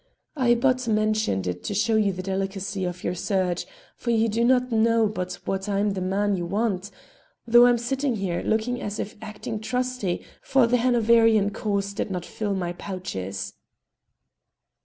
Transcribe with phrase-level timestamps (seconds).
[0.35, 4.43] I but mentioned it to show you the delicacy of your search, for you do
[4.43, 6.89] not know but what I'm the very man you want,
[7.45, 12.25] though I'm sitting here looking as if acting trusty for the Hanoverian cause did not
[12.25, 13.53] fill my pouches."